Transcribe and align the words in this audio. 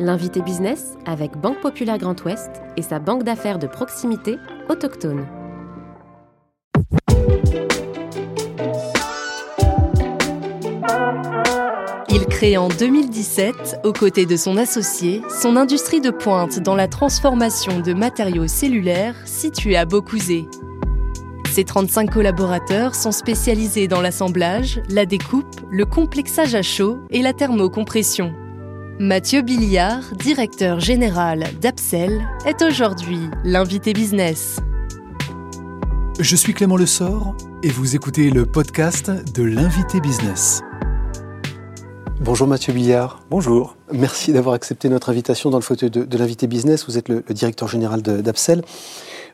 L'invité 0.00 0.42
business 0.42 0.94
avec 1.06 1.36
Banque 1.36 1.60
Populaire 1.60 1.98
Grand 1.98 2.20
Ouest 2.24 2.50
et 2.76 2.82
sa 2.82 2.98
banque 2.98 3.22
d'affaires 3.22 3.60
de 3.60 3.68
proximité 3.68 4.38
autochtone. 4.68 5.24
Il 12.08 12.26
crée 12.26 12.56
en 12.56 12.68
2017, 12.68 13.82
aux 13.84 13.92
côtés 13.92 14.26
de 14.26 14.36
son 14.36 14.56
associé, 14.56 15.22
son 15.40 15.54
industrie 15.54 16.00
de 16.00 16.10
pointe 16.10 16.58
dans 16.58 16.74
la 16.74 16.88
transformation 16.88 17.78
de 17.78 17.92
matériaux 17.92 18.48
cellulaires 18.48 19.14
située 19.24 19.76
à 19.76 19.84
Beaucouzé. 19.84 20.48
Ses 21.52 21.62
35 21.62 22.10
collaborateurs 22.10 22.96
sont 22.96 23.12
spécialisés 23.12 23.86
dans 23.86 24.00
l'assemblage, 24.00 24.82
la 24.88 25.06
découpe, 25.06 25.60
le 25.70 25.84
complexage 25.86 26.56
à 26.56 26.62
chaud 26.62 26.98
et 27.10 27.22
la 27.22 27.32
thermocompression. 27.32 28.34
Mathieu 29.00 29.42
Billiard, 29.42 30.14
directeur 30.14 30.78
général 30.78 31.46
d'Apsel, 31.60 32.24
est 32.46 32.62
aujourd'hui 32.62 33.28
l'invité 33.42 33.92
business. 33.92 34.60
Je 36.20 36.36
suis 36.36 36.54
Clément 36.54 36.76
Lessort 36.76 37.34
et 37.64 37.70
vous 37.70 37.96
écoutez 37.96 38.30
le 38.30 38.46
podcast 38.46 39.10
de 39.34 39.42
l'invité 39.42 40.00
business. 40.00 40.62
Bonjour 42.20 42.46
Mathieu 42.46 42.72
Billard. 42.72 43.18
Bonjour. 43.30 43.76
Merci 43.92 44.32
d'avoir 44.32 44.54
accepté 44.54 44.88
notre 44.88 45.10
invitation 45.10 45.50
dans 45.50 45.58
le 45.58 45.64
fauteuil 45.64 45.90
de, 45.90 46.16
l'invité 46.16 46.46
business. 46.46 46.86
Vous 46.86 46.96
êtes 46.96 47.08
le, 47.08 47.24
directeur 47.30 47.66
général 47.66 48.00
d'Apsel. 48.00 48.62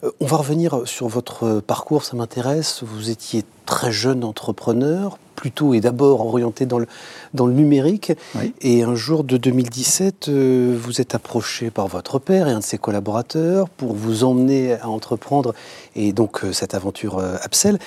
Euh, 0.05 0.11
on 0.21 0.27
va 0.27 0.38
revenir 0.38 0.87
sur 0.87 1.09
votre 1.09 1.61
parcours, 1.61 2.05
ça 2.05 2.16
m'intéresse. 2.16 2.83
Vous 2.83 3.11
étiez 3.11 3.45
très 3.66 3.93
jeune 3.93 4.24
entrepreneur, 4.24 5.19
plutôt 5.41 5.73
et 5.73 5.80
d'abord 5.80 6.27
orienté 6.27 6.67
dans 6.67 6.79
le, 6.79 6.87
dans 7.33 7.47
le 7.47 7.55
numérique. 7.55 8.12
Et 8.61 8.83
un 8.83 8.95
jour 8.95 9.25
de 9.25 9.39
2017, 9.39 10.29
euh, 10.29 10.79
vous 10.79 11.01
êtes 11.01 11.15
approché 11.15 11.71
par 11.71 11.87
votre 11.87 12.19
père 12.19 12.47
et 12.47 12.53
un 12.53 12.59
de 12.59 12.65
ses 12.65 12.77
collaborateurs 12.77 13.71
pour 13.71 13.95
vous 13.95 14.23
emmener 14.23 14.74
à 14.74 14.88
entreprendre 14.88 15.55
et 15.96 16.13
donc 16.13 16.45
euh, 16.45 16.52
cette 16.52 16.74
aventure 16.74 17.18
euh, 17.18 17.37
Apsel. 17.43 17.79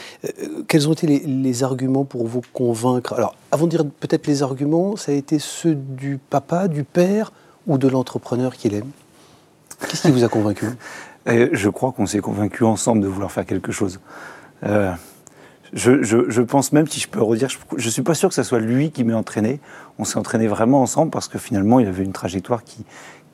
quels 0.68 0.90
ont 0.90 0.94
été 0.94 1.06
les, 1.06 1.20
les, 1.20 1.64
arguments 1.64 2.06
pour 2.06 2.26
vous 2.26 2.42
convaincre? 2.54 3.14
Alors, 3.14 3.36
avant 3.52 3.66
de 3.66 3.70
dire 3.70 3.86
peut-être 4.00 4.26
les 4.26 4.42
arguments, 4.42 4.96
ça 4.96 5.12
a 5.12 5.16
été 5.16 5.38
ceux 5.38 5.76
du 5.76 6.18
papa, 6.18 6.68
du 6.68 6.84
père 6.84 7.34
ou 7.68 7.78
de 7.78 7.88
l'entrepreneur 7.88 8.56
qu'il 8.56 8.74
aime? 8.74 8.90
Qu'est-ce 9.88 10.02
qui 10.02 10.12
vous 10.12 10.24
a 10.24 10.30
convaincu? 10.30 10.66
Je 11.28 11.70
crois 11.70 11.92
qu'on 11.92 12.08
s'est 12.08 12.20
convaincu 12.20 12.64
ensemble 12.64 13.02
de 13.02 13.08
vouloir 13.08 13.32
faire 13.32 13.46
quelque 13.46 13.72
chose 13.72 14.00
je, 15.74 16.42
pense 16.42 16.72
même, 16.72 16.88
si 16.88 17.00
je 17.00 17.08
peux 17.08 17.22
redire, 17.22 17.50
je 17.78 17.86
ne 17.86 17.92
suis 17.92 18.02
pas 18.02 18.14
sûr 18.14 18.30
que 18.30 18.36
ce 18.36 18.44
soit 18.44 18.60
lui 18.60 18.92
qui 18.92 19.04
m'ait 19.04 19.14
entraîné. 19.14 19.60
On 20.00 20.04
s'est 20.04 20.18
entraîné 20.18 20.48
vraiment 20.48 20.82
ensemble 20.82 21.12
parce 21.12 21.28
que 21.28 21.40
finalement, 21.40 21.80
il 21.80 21.88
avait 21.88 22.04
une 22.04 22.14
trajectoire 22.14 22.64
qui, 22.64 22.86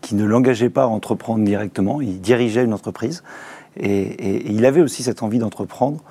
qui 0.01 0.15
ne 0.15 0.25
l'engageait 0.25 0.69
pas 0.69 0.83
à 0.83 0.87
entreprendre 0.87 1.43
directement. 1.43 2.01
Il 2.01 2.21
dirigeait 2.21 2.63
une 2.63 2.73
entreprise 2.73 3.23
et, 3.77 4.51
il 4.51 4.65
avait 4.65 4.81
aussi 4.81 5.03
cette 5.03 5.23
envie 5.23 5.39
d'entreprendre. 5.39 6.01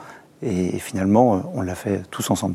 Et, 0.43 0.79
finalement, 0.79 1.35
euh, 1.35 1.39
on 1.55 1.63
l'a 1.63 1.75
fait 1.75 2.03
tous 2.11 2.31
ensemble. 2.31 2.55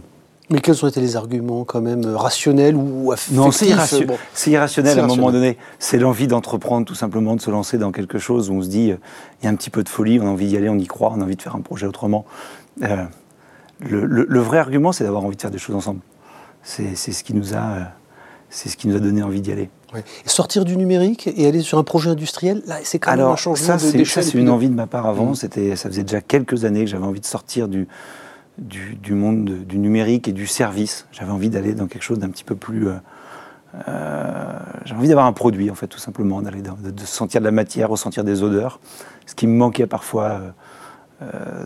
Mais 0.50 0.60
quels 0.60 0.84
ont 0.84 0.88
été 0.88 1.02
les 1.02 1.16
arguments 1.16 1.64
quand 1.64 1.82
même 1.82 2.06
rationnels 2.06 2.76
ou 2.76 3.12
affectifs 3.12 3.38
Non, 3.38 3.52
c'est 3.52 4.52
irrationnel 4.52 5.00
à 5.00 5.04
un 5.04 5.08
moment 5.08 5.32
donné. 5.32 5.58
C'est 5.80 5.98
l'envie 5.98 6.28
d'entreprendre, 6.28 6.86
tout 6.86 6.96
simplement, 6.96 7.36
de 7.36 7.42
se 7.42 7.50
lancer 7.50 7.78
dans 7.78 7.92
quelque 7.92 8.20
chose 8.20 8.50
où 8.50 8.54
on 8.54 8.62
se 8.62 8.68
dit, 8.68 8.92
euh, 8.92 8.98
il 9.42 9.46
y 9.46 9.48
a 9.48 9.52
un 9.52 9.56
petit 9.56 9.70
peu 9.70 9.84
de 9.84 9.90
folie, 9.90 10.20
on 10.22 10.28
a 10.28 10.30
envie 10.30 10.48
d'y 10.48 10.58
aller, 10.58 10.70
on 10.70 10.78
y 10.78 10.86
croit, 10.86 11.14
on 11.16 11.22
a 11.22 11.24
envie 11.24 11.38
de 11.38 11.42
faire 11.42 11.56
un 11.56 11.62
projet 11.62 11.88
autrement. 11.88 12.26
Euh, 12.84 13.06
le, 13.89 14.39
vrai 14.39 14.58
argument, 14.58 14.92
c'est 14.92 15.03
d'avoir 15.03 15.23
envie 15.23 15.36
de 15.36 15.42
faire 15.42 15.52
des 15.52 15.58
choses 15.58 15.76
ensemble. 15.76 16.02
C'est 16.64 16.95
ce 16.95 17.23
qui 17.23 17.34
nous 17.34 17.53
a, 17.53 17.58
euh, 17.58 17.84
c'est 18.50 18.70
ce 18.70 18.78
qui 18.78 18.88
nous 18.88 18.95
a 18.95 19.00
donné 19.00 19.22
envie 19.22 19.42
d'y 19.42 19.52
aller. 19.52 19.70
sortir 20.25 20.64
du 20.64 20.78
numérique 20.78 21.30
et 21.36 21.48
aller 21.48 21.62
sur 21.62 21.78
un 21.78 21.84
projet 21.84 22.09
industriel, 22.09 22.62
là, 22.67 22.78
c'est 22.84 23.00
quand 23.00 23.16
même 23.16 23.25
un 23.25 23.36
changement 23.36 23.78
ça, 23.78 23.92
de 23.92 24.03
Ça, 24.03 24.22
c'est 24.22 24.38
une 24.38 24.50
envie 24.50 24.70
de 24.70 24.75
ma 24.75 24.88
part 24.88 25.06
avant. 25.06 25.31
Mmh. 25.31 25.36
C'était, 25.36 25.75
ça 25.75 25.90
faisait 25.90 26.03
déjà 26.03 26.22
quelques 26.22 26.66
années 26.66 26.86
que 26.86 26.90
j'avais 26.90 27.06
envie 27.06 27.20
de 27.20 27.25
sortir 27.25 27.67
du, 27.67 27.88
du, 28.58 29.13
monde 29.13 29.66
du 29.66 29.78
numérique 29.78 30.28
et 30.28 30.34
du 30.34 30.47
service. 30.47 31.08
J'avais 31.12 31.31
envie 31.31 31.50
d'aller 31.50 31.74
dans 31.74 31.88
quelque 31.88 32.03
chose 32.03 32.19
d'un 32.19 32.29
petit 32.29 32.44
peu 32.44 32.56
plus. 32.56 32.88
Euh, 32.88 32.94
euh, 33.88 34.59
j'ai 34.85 34.94
envie 34.94 35.08
d'avoir 35.08 35.25
un 35.25 35.34
produit, 35.34 35.72
en 35.72 35.75
fait, 35.75 35.88
tout 35.88 36.00
simplement, 36.00 36.41
d'aller 36.41 36.62
de, 36.62 37.06
sentir 37.06 37.41
de 37.41 37.46
la 37.46 37.52
matière, 37.52 37.90
ressentir 37.90 38.24
des 38.24 38.44
odeurs, 38.44 38.79
ce 39.25 39.35
qui 39.35 39.47
me 39.47 39.56
manquait 39.56 39.88
parfois. 39.88 40.24
Euh, 40.24 40.50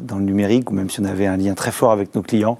dans 0.02 0.18
le 0.18 0.24
numérique, 0.24 0.72
ou 0.72 0.74
même 0.74 0.90
si 0.90 1.00
on 1.00 1.06
avait 1.06 1.28
un 1.28 1.38
lien 1.38 1.54
très 1.54 1.72
fort 1.72 1.92
avec 1.92 2.14
nos 2.16 2.22
clients, 2.22 2.60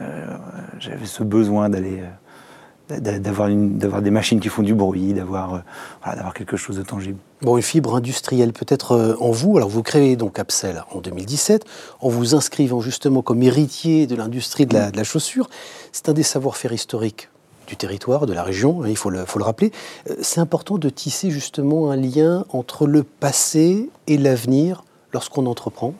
euh, 0.00 0.36
j'avais 0.78 1.06
ce 1.06 1.22
besoin 1.22 1.68
d'aller 1.68 2.00
euh, 2.00 3.10
d'avoir 3.10 4.02
des 4.02 4.10
machines 4.10 4.40
qui 4.40 4.48
font 4.48 4.62
du 4.62 4.74
bruit, 4.74 5.14
d'avoir 5.14 5.62
d'avoir 6.04 6.34
quelque 6.34 6.56
chose 6.56 6.76
de 6.76 6.82
tangible. 6.82 7.18
Bon, 7.40 7.56
une 7.56 7.62
fibre 7.62 7.94
industrielle 7.94 8.52
peut-être 8.52 9.16
en 9.20 9.30
vous. 9.30 9.56
Alors 9.56 9.68
vous 9.68 9.82
créez 9.82 10.16
donc 10.16 10.38
Apsel 10.38 10.82
en 10.90 11.00
2017 11.00 11.64
en 12.00 12.08
vous 12.08 12.34
inscrivant 12.34 12.80
justement 12.80 13.22
comme 13.22 13.42
héritier 13.42 14.06
de 14.06 14.14
l'industrie 14.14 14.66
de, 14.66 14.76
la 14.94 15.04
chaussure. 15.04 15.48
C'est 15.92 16.08
un 16.08 16.12
des 16.12 16.22
savoir-faire 16.22 16.72
historiques 16.72 17.30
du 17.66 17.76
territoire, 17.76 18.26
de 18.26 18.34
la 18.34 18.42
région, 18.42 18.82
hein, 18.82 18.88
il 18.88 18.96
faut 18.96 19.08
le, 19.08 19.24
faut 19.24 19.38
le 19.38 19.44
rappeler. 19.44 19.72
C'est 20.20 20.40
important 20.40 20.76
de 20.76 20.88
tisser 20.90 21.30
justement 21.30 21.90
un 21.90 21.96
lien 21.96 22.44
entre 22.50 22.86
le 22.86 23.04
passé 23.04 23.88
et 24.06 24.18
l'avenir 24.18 24.84
lorsqu'on 25.12 25.46
entreprend 25.46 25.94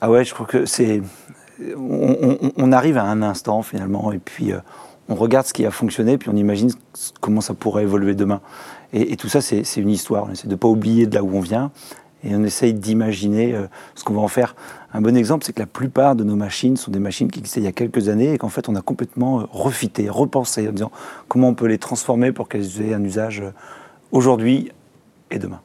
Ah 0.00 0.10
ouais, 0.10 0.24
je 0.24 0.34
crois 0.34 0.46
que 0.46 0.66
c'est. 0.66 1.02
On, 1.76 2.72
arrive 2.72 2.96
à 2.96 3.04
un 3.04 3.20
instant 3.20 3.62
finalement, 3.62 4.12
et 4.12 4.18
puis 4.18 4.52
euh, 4.52 4.60
on 5.10 5.14
regarde 5.14 5.46
ce 5.46 5.52
qui 5.52 5.66
a 5.66 5.70
fonctionné, 5.70 6.16
puis 6.16 6.30
on 6.30 6.36
imagine 6.36 6.70
comment 7.20 7.42
ça 7.42 7.52
pourrait 7.52 7.82
évoluer 7.82 8.14
demain. 8.14 8.40
Et, 8.92 9.16
tout 9.16 9.28
ça, 9.28 9.40
c'est 9.40 9.76
une 9.76 9.90
histoire. 9.90 10.24
On 10.28 10.32
essaie 10.32 10.48
de 10.48 10.52
ne 10.52 10.56
pas 10.56 10.68
oublier 10.68 11.06
de 11.06 11.14
là 11.14 11.22
où 11.22 11.36
on 11.36 11.40
vient, 11.40 11.70
et 12.24 12.34
on 12.34 12.42
essaye 12.42 12.74
d'imaginer 12.74 13.54
euh, 13.54 13.66
ce 13.94 14.04
qu'on 14.04 14.14
va 14.14 14.20
en 14.20 14.28
faire. 14.28 14.56
Un 14.92 15.00
bon 15.00 15.16
exemple, 15.16 15.44
c'est 15.44 15.52
que 15.52 15.60
la 15.60 15.66
plupart 15.66 16.16
de 16.16 16.24
nos 16.24 16.36
machines 16.36 16.76
sont 16.76 16.90
des 16.90 16.98
machines 16.98 17.30
qui 17.30 17.38
existaient 17.38 17.60
il 17.60 17.64
y 17.64 17.68
a 17.68 17.72
quelques 17.72 18.08
années 18.08 18.32
et 18.32 18.38
qu'en 18.38 18.48
fait 18.48 18.68
on 18.68 18.74
a 18.74 18.82
complètement 18.82 19.40
euh, 19.40 19.44
refité, 19.50 20.08
repensé 20.08 20.68
en 20.68 20.72
disant 20.72 20.90
comment 21.28 21.48
on 21.48 21.54
peut 21.54 21.66
les 21.66 21.78
transformer 21.78 22.32
pour 22.32 22.48
qu'elles 22.48 22.82
aient 22.82 22.94
un 22.94 23.04
usage 23.04 23.42
aujourd'hui 24.12 24.70
et 25.30 25.38
demain. 25.38 25.60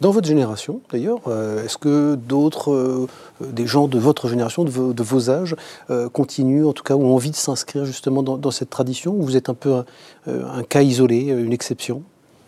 Dans 0.00 0.10
votre 0.10 0.28
génération, 0.28 0.80
d'ailleurs, 0.92 1.20
euh, 1.26 1.64
est-ce 1.64 1.78
que 1.78 2.16
d'autres, 2.16 2.70
euh, 2.70 3.08
des 3.40 3.66
gens 3.66 3.88
de 3.88 3.98
votre 3.98 4.28
génération, 4.28 4.62
de 4.64 5.02
vos, 5.02 5.30
âges, 5.30 5.56
euh, 5.88 6.10
continuent, 6.10 6.66
en 6.66 6.74
tout 6.74 6.82
cas, 6.82 6.94
ou 6.94 7.02
ont 7.02 7.14
envie 7.14 7.30
de 7.30 7.36
s'inscrire 7.36 7.86
justement 7.86 8.22
dans, 8.22 8.50
cette 8.50 8.68
tradition 8.68 9.14
Ou 9.14 9.22
vous 9.22 9.36
êtes 9.36 9.48
un 9.48 9.54
peu 9.54 9.84
un, 10.26 10.62
cas 10.64 10.82
isolé, 10.82 11.28
une 11.28 11.52
exception? 11.52 12.02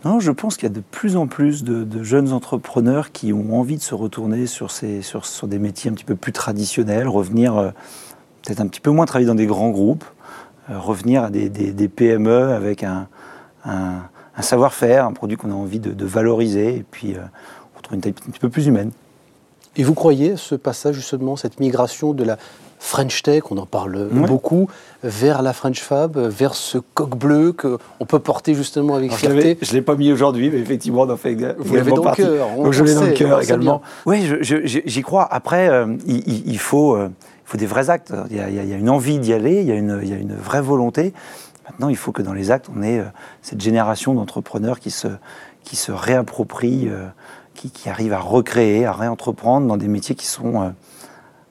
Non, 0.05 0.21
je 0.21 0.31
pense 0.31 0.57
qu'il 0.57 0.69
y 0.69 0.73
a 0.73 0.75
de 0.75 0.83
plus 0.91 1.17
en 1.17 1.27
plus 1.27 1.65
de, 1.65 2.03
jeunes 2.03 2.33
entrepreneurs 2.33 3.13
qui 3.13 3.33
ont 3.33 3.59
envie 3.59 3.77
de 3.77 3.83
se 3.83 3.95
retourner 3.95 4.47
sur, 4.47 4.71
ces, 4.71 5.01
des 5.45 5.59
métiers 5.59 5.91
un 5.91 5.95
petit 5.95 6.05
peu 6.05 6.17
plus 6.17 6.33
traditionnels, 6.33 7.09
revenir 7.09 7.73
peut-être 8.43 8.61
un 8.61 8.67
petit 8.67 8.81
peu 8.81 8.91
moins 8.91 9.07
travailler 9.07 9.27
dans 9.27 9.35
des 9.35 9.47
grands 9.47 9.71
groupes, 9.71 10.05
revenir 10.69 11.25
à 11.25 11.31
des, 11.31 11.89
PME 11.89 12.53
avec 12.53 12.85
un 12.85 13.09
un 14.39 14.43
savoir-faire, 14.43 15.05
un 15.05 15.13
produit 15.13 15.37
qu'on 15.37 15.51
a 15.51 15.55
envie 15.55 15.81
de, 15.81 16.07
valoriser, 16.07 16.77
et 16.77 16.85
puis 16.89 17.15
euh, 17.15 17.19
on 17.77 17.83
trouve 17.83 17.97
une 17.97 18.01
taille 18.01 18.15
un 18.27 18.31
petit 18.31 18.41
peu 18.41 18.49
plus 18.49 18.67
humaine. 18.67 18.93
Et 19.77 19.83
vous 19.83 19.95
croyez 19.95 20.37
ce 20.37 20.55
passage 20.55 20.95
justement, 20.95 21.37
cette 21.37 21.61
migration 21.61 22.13
de 22.13 22.25
la 22.25 22.39
French 22.81 23.23
Tech, 23.23 23.43
on 23.51 23.59
en 23.59 23.67
parle 23.67 24.09
beaucoup, 24.09 24.69
vers 25.03 25.43
la 25.43 25.53
French 25.53 25.81
Fab, 25.81 26.17
vers 26.17 26.55
ce 26.55 26.79
coq 26.79 27.17
bleu 27.17 27.53
qu'on 27.53 28.05
peut 28.07 28.19
porter 28.21 28.55
justement 28.55 28.95
avec 28.95 29.13
fierté. 29.13 29.59
Je 29.61 29.71
ne 29.71 29.77
l'ai 29.77 29.83
pas 29.83 29.97
mis 29.97 30.13
aujourd'hui, 30.13 30.51
mais 30.51 30.59
effectivement, 30.59 31.03
on 31.03 31.11
en 31.11 31.17
fait 31.17 31.35
Vous 31.59 31.75
l'avez 31.75 31.91
dans 31.91 32.05
le 32.05 32.15
cœur. 32.15 32.73
je 32.73 32.85
l'ai 32.85 32.95
dans 32.95 33.03
le 33.03 33.13
cœur 33.13 33.43
également. 33.43 33.83
Oui, 34.07 34.31
j'y 34.41 35.03
crois. 35.03 35.27
Après, 35.31 35.69
euh, 35.69 35.97
il, 36.07 36.59
faut, 36.59 36.95
euh, 36.95 37.09
il, 37.09 37.51
faut, 37.51 37.59
des 37.59 37.67
vrais 37.67 37.91
actes. 37.91 38.13
Il 38.31 38.37
y 38.37 38.41
a, 38.41 38.49
il 38.49 38.69
y 38.69 38.73
a 38.73 38.77
une 38.77 38.91
envie 38.91 39.19
d'y 39.19 39.33
aller, 39.33 39.61
il 39.61 39.67
y, 39.67 39.73
a 39.73 39.75
une, 39.75 39.99
il 40.03 40.09
y 40.09 40.13
a 40.13 40.17
une 40.17 40.35
vraie 40.35 40.63
volonté. 40.63 41.13
Maintenant, 41.71 41.89
il 41.89 41.97
faut 41.97 42.13
que 42.13 42.23
dans 42.23 42.33
les 42.33 42.51
actes, 42.51 42.69
on 42.75 42.83
ait 42.83 43.01
euh, 43.01 43.05
cette 43.43 43.61
génération 43.61 44.15
d'entrepreneurs 44.15 44.81
qui 44.81 44.91
se, 44.91 45.09
qui 45.63 45.77
se 45.77 45.93
réapproprient, 45.93 46.89
euh, 46.89 47.07
qui, 47.55 47.71
qui 47.71 47.89
arrivent 47.89 48.15
à 48.15 48.21
recréer, 48.21 48.87
à 48.87 48.93
réentreprendre 48.93 49.67
dans 49.67 49.77
des 49.77 49.89
métiers 49.89 50.15
qui 50.15 50.27
sont 50.27 50.63
euh, 50.63 50.71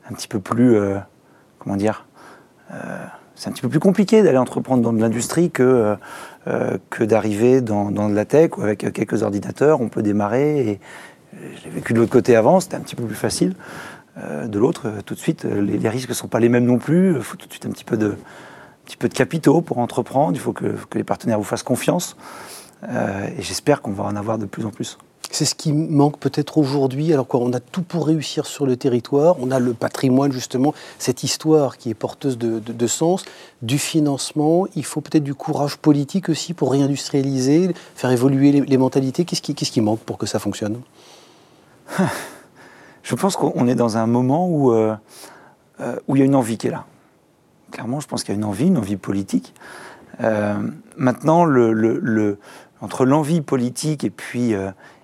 un 0.09 0.13
petit 0.13 0.27
peu 0.27 0.39
plus, 0.39 0.77
comment 1.59 1.75
dire, 1.75 2.06
c'est 3.36 3.50
un 3.50 3.51
petit 3.51 3.62
peu 3.62 3.68
plus 3.68 3.81
compliqué 3.81 4.24
d'aller 4.24 4.38
entreprendre 4.38 4.81
dans 4.81 4.94
de 4.94 5.01
l'industrie 5.01 5.51
que, 5.51 5.97
que 6.45 7.03
d'arriver 7.03 7.59
dans, 7.59 7.92
de 7.92 8.15
la 8.15 8.24
tech 8.24 8.57
où 8.57 8.62
avec 8.62 8.94
quelques 8.94 9.24
ordinateurs, 9.24 9.81
on 9.81 9.89
peut 9.89 10.01
démarrer. 10.01 10.59
Et 10.59 10.80
je 11.33 11.65
l'ai 11.65 11.71
vécu 11.71 11.92
de 11.92 12.00
l'autre 12.00 12.13
côté 12.13 12.38
avant, 12.38 12.62
c'était 12.62 12.77
un 12.77 12.80
petit 12.80 12.95
peu 12.95 13.03
plus 13.03 13.18
facile. 13.18 13.53
de 14.15 14.57
l'autre, 14.57 14.94
tout 15.06 15.13
de 15.13 15.19
suite, 15.19 15.44
les 15.44 15.89
risques 15.89 16.07
ne 16.07 16.13
sont 16.13 16.30
pas 16.30 16.39
les 16.39 16.47
mêmes 16.47 16.65
non 16.65 16.77
plus. 16.77 17.18
Il 17.18 17.21
faut 17.21 17.36
tout 17.36 17.47
de 17.47 17.51
suite 17.51 17.65
un 17.65 17.71
petit 17.71 17.83
peu 17.83 17.97
de, 17.97 18.15
petit 18.88 18.98
peu 18.98 19.10
de 19.10 19.13
capitaux 19.13 19.62
pour 19.62 19.80
entreprendre, 19.80 20.31
il 20.34 20.39
faut 20.39 20.54
que, 20.54 20.75
les 20.95 21.04
partenaires 21.04 21.38
vous 21.38 21.44
fassent 21.44 21.63
confiance. 21.63 22.16
Euh, 22.88 23.28
et 23.38 23.42
j'espère 23.42 23.81
qu'on 23.81 23.92
va 23.92 24.06
en 24.06 24.16
avoir 24.16 24.38
de 24.38 24.45
plus 24.45 24.66
en 24.66 24.69
plus. 24.69 24.98
C'est 25.30 25.44
ce 25.44 25.56
qui 25.56 25.74
manque 25.74 26.19
peut-être 26.19 26.57
aujourd'hui. 26.57 27.12
Alors 27.12 27.28
quoi, 27.28 27.42
on 27.42 27.51
a 27.51 27.60
tout 27.60 27.81
pour 27.81 28.07
réussir 28.07 28.45
sur 28.45 28.66
le 28.66 28.78
territoire. 28.78 29.36
On 29.42 29.51
a 29.51 29.60
le 29.60 29.74
patrimoine 29.74 30.31
justement, 30.31 30.74
cette 31.00 31.22
histoire 31.24 31.78
qui 31.78 31.89
est 31.89 31.95
porteuse 31.95 32.38
de, 32.38 32.88
sens, 32.88 33.25
du 33.62 33.78
financement. 33.78 34.68
Il 34.75 34.86
faut 34.86 35.01
peut-être 35.01 35.25
du 35.25 35.36
courage 35.36 35.75
politique 35.78 36.30
aussi 36.30 36.54
pour 36.54 36.72
réindustrialiser, 36.72 37.74
faire 37.95 38.12
évoluer 38.12 38.51
les, 38.62 38.78
mentalités. 38.78 39.25
Qu'est-ce 39.25 39.42
qui, 39.42 39.54
qui, 39.54 39.81
manque 39.81 40.00
pour 40.00 40.18
que 40.18 40.25
ça 40.25 40.40
fonctionne? 40.40 40.80
Je 43.04 43.16
pense 43.16 43.36
qu'on 43.36 43.68
est 43.68 43.75
dans 43.75 43.98
un 43.98 44.07
moment 44.07 44.48
où, 44.48 44.72
euh, 44.72 44.95
euh, 45.81 45.98
où 46.07 46.16
il 46.16 46.19
y 46.19 46.22
a 46.22 46.25
une 46.25 46.36
envie 46.36 46.57
qui 46.57 46.68
est 46.68 46.72
là. 46.72 46.86
Clairement, 47.72 48.00
je 48.00 48.08
pense 48.08 48.24
qu'il 48.24 48.34
y 48.34 48.38
a 48.38 48.40
une 48.40 48.46
envie, 48.46 48.68
une 48.68 48.78
envie 48.78 48.98
politique. 48.98 49.54
Euh, 50.22 50.56
maintenant, 50.96 51.46
entre 52.81 53.06
l'envie 53.06 53.42
politique 53.42 54.04
et 54.04 54.10
puis 54.10 54.56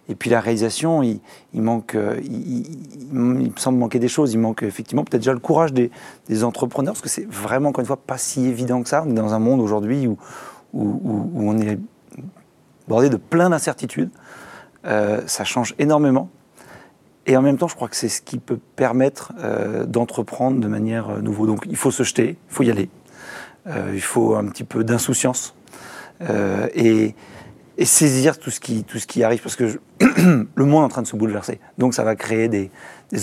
et 0.09 0.15
puis 0.15 0.29
la 0.29 0.41
réalisation, 0.41 1.01
il, 1.01 1.21
manque, 1.53 1.95
euh, 1.95 2.19
il, 2.23 3.07
me 3.11 3.49
semble 3.55 3.77
manquer 3.77 3.99
des 3.99 4.09
choses. 4.09 4.33
Il 4.33 4.39
manque 4.39 4.63
effectivement 4.63 5.05
peut-être 5.05 5.21
déjà 5.21 5.33
le 5.33 5.39
courage 5.39 5.71
des, 5.73 5.91
entrepreneurs, 6.43 6.93
parce 6.93 7.01
que 7.01 7.09
c'est 7.09 7.25
vraiment, 7.29 7.69
encore 7.69 7.79
une 7.79 7.87
fois, 7.87 7.97
pas 7.97 8.17
si 8.17 8.45
évident 8.45 8.83
que 8.83 8.89
ça. 8.89 9.03
On 9.05 9.11
est 9.11 9.13
dans 9.13 9.33
un 9.33 9.39
monde 9.39 9.61
aujourd'hui 9.61 10.07
où, 10.07 10.17
où, 10.73 11.31
on 11.35 11.57
est 11.57 11.79
bordé 12.87 13.09
de 13.09 13.15
plein 13.15 13.49
d'incertitudes. 13.49 14.09
Euh, 14.85 15.21
ça 15.25 15.45
change 15.45 15.73
énormément. 15.79 16.29
Et 17.25 17.37
en 17.37 17.41
même 17.41 17.57
temps, 17.57 17.67
je 17.67 17.75
crois 17.75 17.87
que 17.87 17.95
c'est 17.95 18.09
ce 18.09 18.21
qui 18.21 18.37
peut 18.37 18.59
permettre 18.75 19.31
euh, 19.39 19.85
d'entreprendre 19.85 20.59
de 20.59 20.67
manière 20.67 21.21
nouvelle. 21.21 21.47
Donc 21.47 21.65
il 21.69 21.77
faut 21.77 21.91
se 21.91 22.03
jeter, 22.03 22.37
il 22.49 22.53
faut 22.53 22.63
y 22.63 22.71
aller. 22.71 22.89
il 23.93 24.01
faut 24.01 24.35
un 24.35 24.45
petit 24.47 24.65
peu 24.65 24.83
d'insouciance. 24.83 25.55
et 26.75 27.15
et 27.77 27.85
saisir 27.85 28.37
tout 28.37 28.51
ce 28.51 28.59
qui, 28.59 28.83
tout 28.83 28.99
ce 28.99 29.07
qui 29.07 29.23
arrive, 29.23 29.41
parce 29.41 29.55
que 29.55 29.79
le 29.99 30.65
monde 30.65 30.83
est 30.83 30.85
en 30.85 30.89
train 30.89 31.01
de 31.01 31.07
se 31.07 31.15
bouleverser. 31.15 31.59
Donc 31.77 31.93
ça 31.93 32.03
va 32.03 32.15
créer 32.15 32.47
des, 32.47 32.69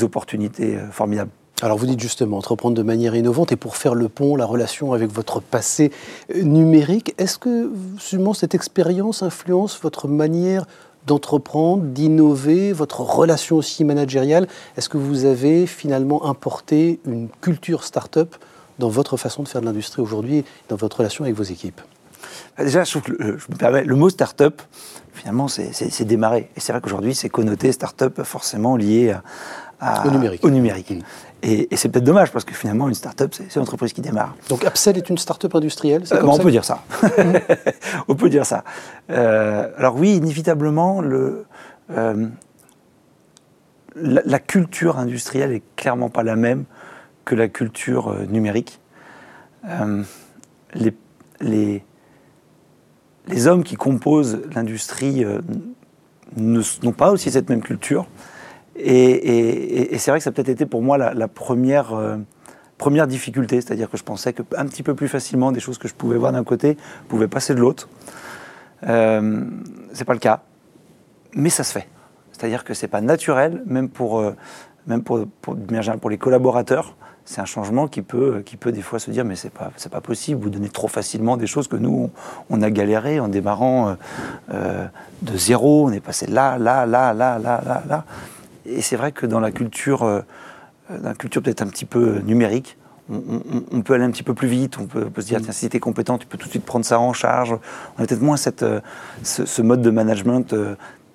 opportunités 0.02 0.76
euh, 0.76 0.88
formidables. 0.90 1.30
Alors 1.62 1.76
vous 1.76 1.86
dites 1.86 2.00
justement 2.00 2.38
entreprendre 2.38 2.76
de 2.76 2.82
manière 2.82 3.14
innovante 3.14 3.52
et 3.52 3.56
pour 3.56 3.76
faire 3.76 3.94
le 3.94 4.08
pont, 4.08 4.36
la 4.36 4.46
relation 4.46 4.92
avec 4.92 5.10
votre 5.10 5.40
passé 5.40 5.90
euh, 6.34 6.42
numérique, 6.42 7.14
est-ce 7.18 7.38
que 7.38 7.70
justement 7.96 8.34
cette 8.34 8.54
expérience 8.54 9.22
influence 9.22 9.80
votre 9.82 10.08
manière 10.08 10.66
d'entreprendre, 11.06 11.84
d'innover, 11.84 12.72
votre 12.72 13.00
relation 13.00 13.56
aussi 13.56 13.84
managériale? 13.84 14.46
Est-ce 14.76 14.88
que 14.88 14.98
vous 14.98 15.24
avez 15.24 15.66
finalement 15.66 16.26
importé 16.26 17.00
une 17.06 17.28
culture 17.40 17.84
start-up 17.84 18.34
dans 18.78 18.88
votre 18.88 19.16
façon 19.16 19.42
de 19.42 19.48
faire 19.48 19.60
de 19.60 19.66
l'industrie 19.66 20.02
aujourd'hui, 20.02 20.44
dans 20.68 20.76
votre 20.76 20.98
relation 20.98 21.24
avec 21.24 21.36
vos 21.36 21.42
équipes? 21.42 21.80
Bah, 22.56 22.64
déjà, 22.64 22.84
je 22.84 22.98
que 22.98 23.12
le, 23.12 23.38
je 23.38 23.46
me 23.50 23.56
permets, 23.56 23.84
le 23.84 23.96
mot 23.96 24.08
start-up, 24.08 24.62
finalement, 25.12 25.48
c'est 25.48 26.04
démarré. 26.04 26.50
Et 26.56 26.60
c'est 26.60 26.72
vrai 26.72 26.80
qu'aujourd'hui, 26.80 27.14
c'est 27.14 27.28
connoté 27.28 27.72
start-up 27.72 28.22
forcément 28.22 28.76
lié 28.76 29.10
à, 29.10 29.22
au 30.04 30.10
numérique. 30.10 30.44
Au 30.44 30.50
numérique. 30.50 30.92
Et, 31.42 31.68
c'est 31.76 31.88
peut-être 31.88 32.04
dommage 32.04 32.30
parce 32.32 32.44
que 32.44 32.54
finalement, 32.54 32.88
une 32.88 32.94
start-up, 32.94 33.34
c'est 33.34 33.54
une 33.56 33.62
entreprise 33.62 33.92
qui 33.92 34.02
démarre. 34.02 34.34
Donc 34.48 34.64
Upsell 34.64 34.96
est 34.98 35.08
une 35.08 35.18
start-up 35.18 35.54
industrielle 35.54 36.04
euh, 36.12 36.22
on, 36.24 36.38
peut 36.38 36.50
dire 36.50 36.64
ça. 36.64 36.82
on 38.08 38.14
peut 38.14 38.28
dire 38.28 38.44
ça. 38.44 38.64
alors 39.08 39.96
oui, 39.96 40.16
inévitablement, 40.16 41.00
le, 41.00 41.46
euh, 41.96 42.26
la, 43.96 44.38
culture 44.38 44.98
industrielle 44.98 45.52
est 45.52 45.62
clairement 45.76 46.10
pas 46.10 46.22
la 46.22 46.36
même 46.36 46.64
que 47.24 47.34
la 47.34 47.48
culture 47.48 48.08
euh, 48.08 48.26
numérique. 48.26 48.80
les, 50.74 50.94
les, 51.40 51.84
les 53.28 53.46
hommes 53.46 53.64
qui 53.64 53.76
composent 53.76 54.40
l'industrie 54.54 55.24
euh, 55.24 55.40
n'ont 56.36 56.92
pas 56.92 57.10
aussi 57.10 57.30
cette 57.30 57.48
même 57.48 57.62
culture. 57.62 58.06
Et, 58.82 59.98
c'est 59.98 60.10
vrai 60.10 60.18
que 60.18 60.24
ça 60.24 60.30
a 60.30 60.32
peut-être 60.32 60.48
été 60.48 60.66
pour 60.66 60.82
moi 60.82 60.98
la, 60.98 61.28
première, 61.28 61.94
euh, 61.94 62.16
première 62.78 63.06
difficulté, 63.06 63.60
c'est-à-dire 63.60 63.90
que 63.90 63.96
je 63.96 64.02
pensais 64.02 64.32
qu'un 64.32 64.66
petit 64.66 64.82
peu 64.82 64.94
plus 64.94 65.08
facilement 65.08 65.52
des 65.52 65.60
choses 65.60 65.78
que 65.78 65.88
je 65.88 65.94
pouvais 65.94 66.16
voir 66.16 66.32
d'un 66.32 66.44
côté 66.44 66.76
pouvaient 67.08 67.28
passer 67.28 67.54
de 67.54 67.60
l'autre. 67.60 67.88
Euh, 68.86 69.44
c'est 69.92 70.04
pas 70.04 70.14
le 70.14 70.18
cas, 70.18 70.42
mais 71.34 71.50
ça 71.50 71.64
se 71.64 71.72
fait. 71.72 71.88
C'est-à-dire 72.32 72.64
que 72.64 72.72
c'est 72.72 72.88
pas 72.88 73.02
naturel, 73.02 73.62
même 73.66 73.90
pour, 73.90 74.18
euh, 74.18 74.34
même 74.86 75.02
pour, 75.02 75.26
pour, 75.42 75.56
pour 76.00 76.10
les 76.10 76.18
collaborateurs, 76.18 76.96
c'est 77.26 77.40
un 77.40 77.46
changement 77.46 77.86
qui 77.86 78.02
peut, 78.02 78.42
qui 78.44 78.56
peut 78.56 78.72
des 78.72 78.82
fois 78.82 78.98
se 78.98 79.10
dire 79.10 79.24
mais 79.24 79.36
c'est 79.36 79.52
pas, 79.52 79.70
pas 79.90 80.00
possible, 80.00 80.42
vous 80.42 80.50
donnez 80.50 80.70
trop 80.70 80.88
facilement 80.88 81.36
des 81.36 81.46
choses 81.46 81.68
que 81.68 81.76
nous, 81.76 82.10
on, 82.48 82.62
a 82.62 82.70
galéré 82.70 83.20
en 83.20 83.28
démarrant 83.28 83.96
euh, 84.52 84.86
de 85.22 85.36
zéro, 85.36 85.86
on 85.86 85.92
est 85.92 86.00
passé 86.00 86.26
là, 86.26 86.58
là, 86.58 86.86
là, 86.86 87.12
là, 87.12 87.38
là, 87.38 87.62
là, 87.64 87.82
là. 87.88 88.04
Et 88.70 88.82
c'est 88.82 88.96
vrai 88.96 89.12
que 89.12 89.26
dans 89.26 89.40
la 89.40 89.50
culture, 89.50 90.02
euh, 90.02 90.20
dans 90.90 91.08
la 91.08 91.14
culture 91.14 91.42
peut-être 91.42 91.62
un 91.62 91.68
petit 91.68 91.84
peu 91.84 92.20
numérique, 92.20 92.76
on, 93.12 93.82
peut 93.82 93.94
aller 93.94 94.04
un 94.04 94.10
petit 94.12 94.22
peu 94.22 94.34
plus 94.34 94.46
vite, 94.46 94.78
on 94.78 94.86
peut, 94.86 95.10
se 95.16 95.26
dire, 95.26 95.40
tiens, 95.42 95.50
si 95.50 95.68
tu 95.68 95.76
es 95.76 95.80
compétent, 95.80 96.16
tu 96.16 96.28
peux 96.28 96.38
tout 96.38 96.46
de 96.46 96.50
suite 96.50 96.64
prendre 96.64 96.84
ça 96.84 97.00
en 97.00 97.12
charge. 97.12 97.50
On 97.98 98.04
a 98.04 98.06
peut-être 98.06 98.22
moins 98.22 98.36
cette, 98.36 98.64
ce, 99.24 99.46
ce, 99.46 99.62
mode 99.62 99.82
de 99.82 99.90
management 99.90 100.54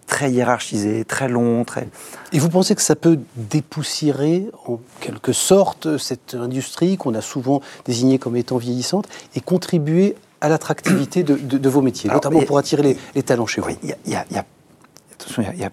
très 0.07 0.31
hiérarchisé, 0.31 1.05
très 1.05 1.27
long. 1.27 1.63
Très... 1.63 1.87
Et 2.31 2.39
vous 2.39 2.49
pensez 2.49 2.75
que 2.75 2.81
ça 2.81 2.95
peut 2.95 3.19
dépoussiérer 3.35 4.47
en 4.67 4.79
quelque 4.99 5.33
sorte 5.33 5.97
cette 5.97 6.35
industrie 6.35 6.97
qu'on 6.97 7.13
a 7.13 7.21
souvent 7.21 7.61
désignée 7.85 8.19
comme 8.19 8.35
étant 8.35 8.57
vieillissante 8.57 9.07
et 9.35 9.41
contribuer 9.41 10.15
à 10.41 10.49
l'attractivité 10.49 11.23
de, 11.23 11.69
vos 11.69 11.81
métiers, 11.81 12.09
notamment 12.09 12.41
pour 12.41 12.57
attirer 12.57 12.97
les, 13.15 13.23
talents 13.23 13.47
chez 13.47 13.61
vous? 13.61 13.69
Il 13.83 13.95
y, 14.11 14.15
a, 14.15 14.45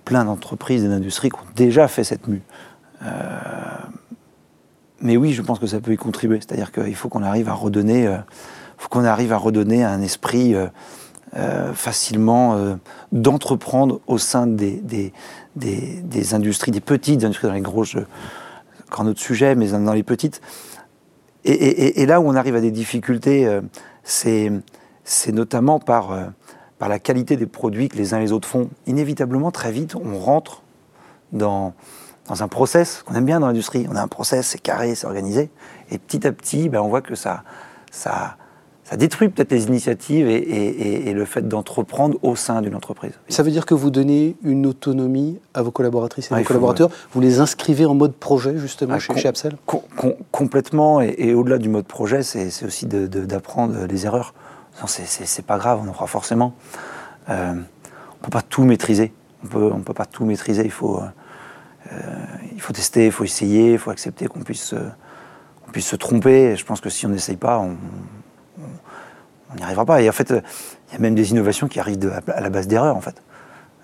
plein 0.05 0.25
d'entreprises 0.25 0.85
et 0.85 0.89
d'industries 0.89 1.31
qui 1.31 1.37
ont 1.37 1.53
déjà 1.55 1.89
fait 1.89 2.05
cette 2.05 2.29
mue. 2.29 2.43
Euh, 3.05 3.09
mais 5.01 5.17
oui, 5.17 5.33
je 5.33 5.43
pense 5.43 5.59
que 5.59 5.67
ça 5.67 5.81
peut 5.81 5.93
y 5.93 5.97
contribuer. 5.97 6.39
C'est-à-dire 6.41 6.73
qu'il 6.73 6.95
faut 6.95 7.09
qu'on 7.09 7.23
arrive 7.23 7.49
à 7.49 7.55
redonner, 7.55 8.07
euh, 8.07 8.19
faut 8.79 8.89
qu'on 8.89 9.05
arrive 9.05 9.33
à 9.33 9.39
redonner 9.39 9.85
un 9.85 10.01
esprit. 10.01 10.55
Euh, 10.55 10.69
facilement 11.73 12.77
d'entreprendre 13.11 14.03
au 14.07 14.19
sein 14.19 14.47
des, 14.47 14.83
des, 15.57 16.35
industries, 16.35 16.73
des 16.73 16.83
petites 16.83 17.25
industries, 17.25 17.49
dans 17.49 17.55
les 17.55 17.63
grosses, 17.63 17.97
encore 18.87 19.07
notre 19.07 19.21
sujet, 19.23 19.55
mais 19.55 19.69
dans 19.69 19.95
les 19.95 20.03
petites. 20.03 20.43
Et, 21.47 22.05
là 22.05 22.21
où 22.21 22.29
on 22.29 22.35
arrive 22.35 22.55
à 22.55 22.61
des 22.61 22.71
difficultés, 22.71 23.49
c'est 24.05 24.53
notamment 25.29 25.79
par, 25.81 26.33
par 26.83 26.89
la 26.89 26.99
qualité 26.99 27.37
des 27.37 27.47
produits 27.47 27.89
que 27.89 27.97
les 27.97 28.13
uns 28.13 28.19
et 28.19 28.23
les 28.23 28.33
autres 28.33 28.49
font. 28.49 28.69
Inévitablement, 28.89 29.53
très 29.53 29.71
vite, 29.71 29.95
on 29.95 30.19
rentre 30.19 30.63
dans, 31.31 31.75
dans 32.27 32.43
un 32.43 32.49
process 32.49 33.05
qu'on 33.07 33.15
aime 33.15 33.25
bien 33.25 33.39
dans 33.39 33.47
l'industrie. 33.47 33.87
On 33.89 33.95
a 33.95 34.03
un 34.03 34.09
process, 34.09 34.49
c'est 34.49 34.61
carré, 34.61 34.97
c'est 34.97 35.07
organisé. 35.07 35.51
Et 35.93 35.99
petit 35.99 36.27
à 36.27 36.33
petit, 36.33 36.69
ben, 36.69 36.81
on 36.81 36.89
voit 36.89 37.01
que 37.01 37.15
ça, 37.15 37.45
ça, 37.93 38.37
ça 38.83 38.97
détruit 38.97 39.29
peut-être 39.29 39.53
les 39.53 39.67
initiatives 39.67 40.29
et, 40.29 41.13
le 41.13 41.25
fait 41.25 41.47
d'entreprendre 41.47 42.19
au 42.23 42.35
sein 42.35 42.63
d'une 42.63 42.75
entreprise. 42.75 43.13
Ça 43.29 43.45
veut 43.45 43.53
dire 43.53 43.65
que 43.65 43.75
vous 43.75 43.91
donnez 43.91 44.35
une 44.43 44.67
autonomie 44.67 45.39
à 45.55 45.63
vos 45.63 45.71
collaboratrices 45.71 46.33
et 46.33 46.35
vos 46.35 46.43
collaborateurs 46.43 46.91
Vous 47.13 47.21
les 47.21 47.39
inscrivez 47.39 47.87
en 47.87 47.95
mode 47.95 48.15
projet, 48.15 48.59
justement, 48.59 48.95
ah, 48.95 48.99
chez, 48.99 49.17
chez 49.17 49.29
Absel? 49.29 49.57
Complètement, 50.33 51.01
et, 51.01 51.33
au-delà 51.33 51.59
du 51.59 51.69
mode 51.69 51.87
projet, 51.87 52.25
c'est 52.25 52.67
aussi 52.67 52.87
d'apprendre 52.87 53.87
les 53.87 54.05
erreurs. 54.05 54.35
C'est 54.87 55.47
pas 55.47 55.59
grave, 55.59 55.81
on 55.85 55.89
en 55.89 55.93
fera 55.93 56.07
forcément. 56.07 56.55
Euh, 57.29 57.55
on 57.55 58.25
peut 58.25 58.31
pas 58.31 58.43
tout 58.43 58.65
maîtriser. 58.65 59.13
On 59.45 59.47
peut, 59.49 59.71
on 59.73 59.81
peut 59.81 59.95
pas 59.95 60.07
tout 60.07 60.25
maîtriser. 60.25 60.65
Il 60.65 60.71
faut, 60.71 61.01
euh, 61.01 61.97
il 62.53 62.61
faut 62.61 62.73
tester, 62.73 63.07
il 63.07 63.13
faut 63.13 63.25
essayer, 63.25 63.73
il 63.73 63.79
faut 63.79 63.91
accepter 63.91 64.27
qu'on 64.27 64.41
puisse, 64.41 64.75
puisse 65.73 65.87
se 65.87 65.97
tromper. 65.97 66.57
je 66.57 66.65
pense 66.65 66.81
que 66.81 66.91
si 66.91 67.07
on 67.07 67.11
n'essaye 67.11 67.37
pas, 67.37 67.59
on 67.59 67.77
on 69.53 69.57
n'y 69.57 69.63
arrivera 69.63 69.85
pas. 69.85 70.03
Et 70.03 70.09
en 70.09 70.13
fait, 70.13 70.31
il 70.31 70.93
y 70.93 70.97
a 70.97 70.99
même 70.99 71.15
des 71.15 71.31
innovations 71.31 71.69
qui 71.69 71.81
arrivent 71.81 72.13
à 72.29 72.41
la 72.41 72.51
base 72.51 72.67
d'erreurs, 72.67 72.97
en 72.97 73.01
fait. 73.01 73.23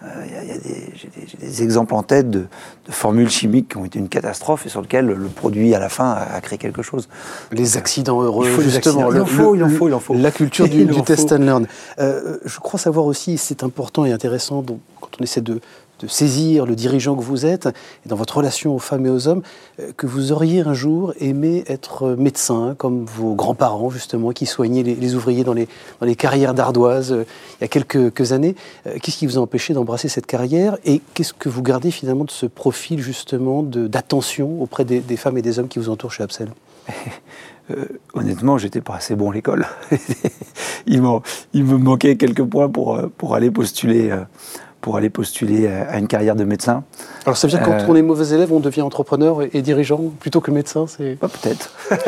J'ai 0.00 1.08
des, 1.40 1.62
exemples 1.62 1.94
en 1.94 2.04
tête 2.04 2.30
de, 2.30 2.46
formules 2.88 3.30
chimiques 3.30 3.70
qui 3.70 3.76
ont 3.78 3.84
été 3.84 3.98
une 3.98 4.08
catastrophe 4.08 4.64
et 4.64 4.68
sur 4.68 4.80
lesquelles 4.80 5.06
le 5.06 5.26
produit, 5.26 5.74
à 5.74 5.80
la 5.80 5.88
fin, 5.88 6.12
a, 6.12 6.40
créé 6.40 6.56
quelque 6.56 6.82
chose. 6.82 7.08
Les 7.50 7.76
accidents 7.76 8.22
heureux, 8.22 8.46
il 8.46 8.54
faut 8.54 8.62
justement. 8.62 9.12
il, 9.12 9.20
en 9.20 9.26
faut, 9.26 9.56
il 9.56 9.64
en 9.64 9.68
faut, 9.68 9.88
il 9.88 9.94
en 9.94 10.00
faut. 10.00 10.14
La 10.14 10.30
culture 10.30 10.68
du, 10.68 11.02
test 11.02 11.32
and 11.32 11.38
learn. 11.38 11.66
Euh, 11.98 12.38
je 12.44 12.60
crois 12.60 12.78
savoir 12.78 13.06
aussi, 13.06 13.38
c'est 13.38 13.64
important 13.64 14.04
et 14.04 14.12
intéressant, 14.12 14.64
quand 15.00 15.10
on 15.20 15.24
essaie 15.24 15.40
de, 15.40 15.60
de 15.98 16.06
saisir 16.06 16.66
le 16.66 16.76
dirigeant 16.76 17.16
que 17.16 17.22
vous 17.22 17.46
êtes, 17.46 17.66
et 17.66 18.08
dans 18.08 18.16
votre 18.16 18.36
relation 18.36 18.74
aux 18.74 18.78
femmes 18.78 19.06
et 19.06 19.10
aux 19.10 19.28
hommes, 19.28 19.42
euh, 19.80 19.90
que 19.96 20.06
vous 20.06 20.32
auriez 20.32 20.60
un 20.60 20.74
jour 20.74 21.12
aimé 21.20 21.64
être 21.66 22.10
médecin, 22.10 22.74
comme 22.78 23.04
vos 23.04 23.34
grands-parents, 23.34 23.90
justement, 23.90 24.30
qui 24.30 24.46
soignaient 24.46 24.82
les, 24.82 25.14
ouvriers 25.14 25.44
dans 25.44 25.52
les, 25.52 25.68
dans 26.00 26.06
les 26.06 26.16
carrières 26.16 26.54
d'ardoise 26.54 27.12
euh, 27.12 27.24
il 27.60 27.62
y 27.62 27.64
a 27.64 27.68
quelques, 27.68 28.32
années. 28.32 28.54
Euh, 28.86 28.96
qu'est-ce 29.02 29.16
qui 29.16 29.26
vous 29.26 29.38
a 29.38 29.40
empêché 29.40 29.74
d'embrasser 29.74 30.08
cette 30.08 30.26
carrière 30.26 30.78
Et 30.84 31.00
qu'est-ce 31.14 31.32
que 31.32 31.48
vous 31.48 31.62
gardez 31.62 31.90
finalement 31.90 32.24
de 32.24 32.30
ce 32.30 32.46
profil, 32.46 33.00
justement, 33.00 33.62
d'attention 33.62 34.62
auprès 34.62 34.84
des, 34.84 35.16
femmes 35.16 35.38
et 35.38 35.42
des 35.42 35.58
hommes 35.58 35.68
qui 35.68 35.78
vous 35.78 35.90
entourent 35.90 36.12
chez 36.12 36.22
Absel? 36.22 36.48
Honnêtement, 38.14 38.56
j'étais 38.56 38.80
pas 38.80 38.94
assez 38.94 39.14
bon 39.14 39.30
à 39.30 39.34
l'école. 39.34 39.66
il, 40.86 41.02
il, 41.52 41.64
me 41.64 41.76
manquait 41.76 42.16
quelques 42.16 42.44
points 42.44 42.68
pour, 42.68 42.98
pour 43.18 43.34
aller 43.34 43.50
postuler 43.50 44.10
pour 44.80 44.96
aller 44.96 45.10
postuler 45.10 45.66
à 45.66 45.98
une 45.98 46.06
carrière 46.06 46.36
de 46.36 46.44
médecin. 46.44 46.84
Alors 47.24 47.36
ça 47.36 47.46
veut 47.46 47.50
dire 47.50 47.60
que 47.60 47.66
quand 47.66 47.84
on 47.88 47.96
est 47.96 48.02
mauvais 48.02 48.34
élève, 48.34 48.52
on 48.52 48.60
devient 48.60 48.82
entrepreneur 48.82 49.42
et, 49.42 49.62
dirigeant 49.62 50.00
plutôt 50.20 50.40
que 50.40 50.50
médecin 50.50 50.86
c'est... 50.86 51.18
Peut-être. 51.18 51.74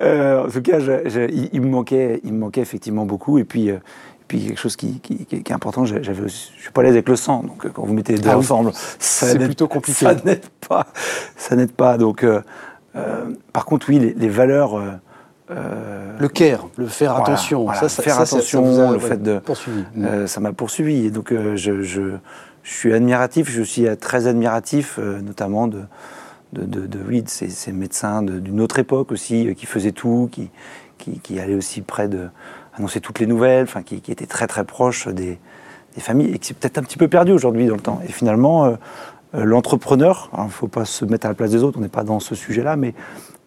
en 0.00 0.50
tout 0.50 0.62
cas, 0.62 0.78
il, 1.52 1.60
me 1.60 1.68
manquait, 1.68 2.20
il 2.24 2.32
me 2.32 2.38
manquait 2.38 2.60
effectivement 2.60 3.06
beaucoup. 3.06 3.38
Et 3.38 3.44
puis, 3.44 3.70
puis 4.28 4.46
quelque 4.46 4.60
chose 4.60 4.76
qui, 4.76 5.00
est 5.32 5.52
important, 5.52 5.84
je 5.86 6.28
suis 6.28 6.70
pas 6.72 6.82
à 6.82 6.84
l'aise 6.84 6.92
avec 6.92 7.08
le 7.08 7.16
sang, 7.16 7.42
donc 7.42 7.70
quand 7.72 7.84
vous 7.84 7.94
mettez 7.94 8.14
les 8.14 8.20
deux 8.20 8.30
ah 8.30 8.38
ensemble, 8.38 8.72
c'est 8.98 9.38
plutôt 9.38 9.68
compliqué. 9.68 10.04
Ça 10.04 10.14
n'aide 10.24 10.46
pas, 10.68 10.86
ça 11.36 11.56
n'aide 11.56 11.72
pas. 11.72 11.98
Donc, 11.98 12.24
par 13.52 13.64
contre, 13.64 13.88
oui, 13.88 14.14
les, 14.16 14.28
valeurs 14.28 14.80
euh, 15.50 16.16
le 16.18 16.28
care, 16.28 16.68
le 16.78 16.86
faire 16.86 17.16
attention. 17.16 17.68
ça, 17.74 17.88
faire 17.88 18.20
attention, 18.20 18.92
le 18.92 18.98
fait 18.98 19.22
de. 19.22 19.38
Poursuivi. 19.38 19.84
Euh, 19.98 20.26
ça 20.26 20.40
m'a 20.40 20.52
poursuivi. 20.52 21.06
Et 21.06 21.10
donc, 21.10 21.32
euh, 21.32 21.54
je, 21.54 21.82
je, 21.82 22.02
suis 22.62 22.94
admiratif, 22.94 23.50
je 23.50 23.62
suis 23.62 23.84
très 23.98 24.26
admiratif, 24.26 24.98
notamment 24.98 25.66
de, 25.66 25.82
de, 26.54 26.64
de, 26.64 26.86
de, 26.86 27.22
ces, 27.26 27.72
médecins 27.72 28.22
d'une 28.22 28.60
autre 28.62 28.78
époque 28.78 29.12
aussi, 29.12 29.54
qui 29.54 29.66
faisaient 29.66 29.92
tout, 29.92 30.30
qui, 30.32 30.50
qui, 30.96 31.18
qui, 31.18 31.38
allaient 31.38 31.54
aussi 31.54 31.82
près 31.82 32.08
de 32.08 32.28
annoncer 32.78 33.00
toutes 33.00 33.18
les 33.18 33.26
nouvelles, 33.26 33.64
enfin, 33.64 33.82
qui, 33.82 34.00
qui 34.00 34.10
étaient 34.10 34.24
très 34.24 34.46
très 34.46 34.64
proches 34.64 35.08
des, 35.08 35.38
des 35.94 36.00
familles, 36.00 36.32
et 36.32 36.38
qui 36.38 36.48
s'est 36.48 36.54
peut-être 36.54 36.78
un 36.78 36.82
petit 36.82 36.96
peu 36.96 37.08
perdu 37.08 37.32
aujourd'hui 37.32 37.66
dans 37.66 37.74
le 37.74 37.82
temps. 37.82 38.00
Et 38.08 38.12
finalement, 38.12 38.78
l'entrepreneur, 39.34 40.30
il 40.38 40.44
ne 40.44 40.48
faut 40.48 40.68
pas 40.68 40.86
se 40.86 41.04
mettre 41.04 41.26
à 41.26 41.28
la 41.28 41.34
place 41.34 41.50
des 41.50 41.62
autres, 41.62 41.76
on 41.76 41.82
n'est 41.82 41.88
pas 41.88 42.04
dans 42.04 42.18
ce 42.18 42.34
sujet-là, 42.34 42.76
mais 42.76 42.94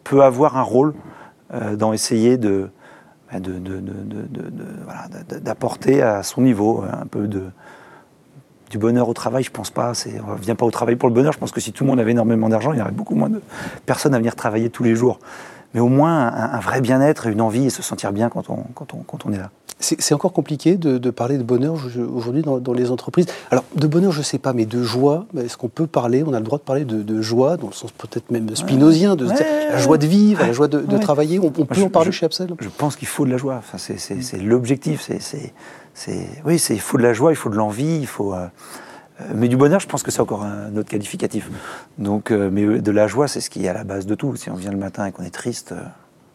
peut 0.04 0.22
avoir 0.22 0.58
un 0.58 0.62
rôle 0.62 0.94
dans 1.52 1.94
essayer 1.94 2.38
d'apporter 5.42 6.02
à 6.02 6.24
son 6.24 6.42
niveau 6.42 6.84
un 6.84 7.06
peu 7.06 7.28
du 7.28 8.78
bonheur 8.78 9.08
au 9.08 9.14
travail, 9.14 9.44
je 9.44 9.52
pense 9.52 9.70
pas. 9.70 9.94
On 10.28 10.34
ne 10.34 10.40
vient 10.40 10.56
pas 10.56 10.66
au 10.66 10.72
travail 10.72 10.96
pour 10.96 11.10
le 11.10 11.16
bonheur. 11.16 11.34
Je 11.34 11.40
pense 11.40 11.52
que 11.52 11.62
si 11.62 11.72
tout 11.72 11.84
le 11.84 11.90
monde 11.90 12.00
avait 12.00 12.12
énormément 12.12 12.50
d'argent, 12.50 12.74
il 12.74 12.80
y 12.80 12.82
aurait 12.82 12.92
beaucoup 12.92 13.16
moins 13.16 13.30
de 13.30 13.42
personnes 13.86 14.14
à 14.14 14.18
venir 14.18 14.36
travailler 14.36 14.70
tous 14.70 14.84
les 14.84 14.96
jours. 14.96 15.20
Mais 15.74 15.80
au 15.80 15.90
moins 15.90 16.28
un, 16.28 16.60
vrai 16.60 16.82
bien-être, 16.82 17.28
une 17.28 17.42
envie 17.42 17.66
et 17.68 17.70
se 17.70 17.82
sentir 17.82 18.12
bien 18.12 18.30
quand 18.30 18.50
on 18.50 19.34
est 19.34 19.38
là. 19.38 19.52
C'est 19.80 20.14
encore 20.14 20.34
compliqué 20.34 20.76
de, 20.76 21.10
parler 21.12 21.38
de 21.38 21.44
bonheur 21.44 21.76
aujourd'hui 22.14 22.42
dans, 22.42 22.74
les 22.74 22.90
entreprises. 22.90 23.28
Alors, 23.52 23.64
de 23.76 23.86
bonheur, 23.86 24.12
je 24.12 24.20
ne 24.20 24.24
sais 24.24 24.40
pas, 24.40 24.54
mais 24.54 24.66
de 24.66 24.82
joie, 24.82 25.28
est-ce 25.38 25.56
qu'on 25.56 25.70
peut 25.70 25.86
parler, 25.86 26.24
on 26.26 26.34
a 26.34 26.40
le 26.40 26.46
droit 26.46 26.58
de 26.58 26.64
parler 26.64 26.84
de, 26.84 27.22
joie, 27.22 27.58
dans 27.58 27.68
le 27.68 27.74
sens 27.74 27.92
peut-être 27.92 28.32
même 28.32 28.56
spinozien, 28.56 29.16
de 29.16 29.28
la 29.28 29.78
joie 29.78 29.98
de 29.98 30.08
vivre, 30.08 30.42
la 30.42 30.54
joie 30.54 30.68
de, 30.68 30.98
travailler, 30.98 31.40
on, 31.40 31.52
peut 31.52 31.82
en 31.82 31.90
parler 31.90 32.12
chez 32.12 32.26
Absel? 32.26 32.50
Je 32.60 32.70
pense 32.70 32.96
qu'il 32.96 33.08
faut 33.08 33.26
de 33.26 33.32
la 33.32 33.38
joie, 33.38 33.56
enfin, 33.58 33.78
c'est 33.78 34.42
l'objectif, 34.42 35.10
c'est... 35.20 35.54
Oui, 36.46 36.62
il 36.70 36.80
faut 36.80 36.98
de 36.98 37.04
la 37.04 37.14
joie, 37.14 37.32
il 37.32 37.36
faut 37.36 37.50
de 37.50 37.56
l'envie, 37.56 38.00
il 38.00 38.08
faut... 38.08 38.34
Euh, 38.34 38.48
euh, 39.22 39.24
mais 39.34 39.48
du 39.48 39.58
bonheur, 39.58 39.80
je 39.80 39.88
pense 39.88 40.04
que 40.04 40.12
c'est 40.12 40.22
encore 40.22 40.44
un 40.44 40.76
autre 40.76 40.90
qualificatif. 40.90 41.50
Donc, 41.98 42.32
euh, 42.32 42.50
mais 42.52 42.82
de 42.82 42.92
la 42.92 43.08
joie, 43.08 43.28
c'est 43.28 43.42
ce 43.42 43.50
qui 43.50 43.66
est 43.66 43.68
à 43.68 43.74
la 43.74 43.84
base 43.84 44.06
de 44.06 44.16
tout. 44.16 44.36
Si 44.36 44.50
on 44.52 44.56
vient 44.56 44.72
le 44.72 44.78
matin 44.78 45.06
et 45.08 45.12
qu'on 45.12 45.24
est 45.24 45.34
triste, 45.34 45.74